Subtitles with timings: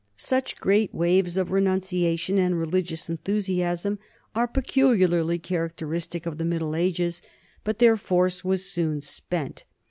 [0.15, 3.99] Such great waves of renunciation and religious enthusiasm
[4.33, 7.21] are peculiarly characteristic of the Middle Ages,
[7.63, 9.63] but their force was soon spent.